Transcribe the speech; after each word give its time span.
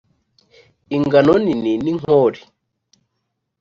ingano 0.95 1.33
nini 1.45 1.73
n’inkori, 1.83 2.41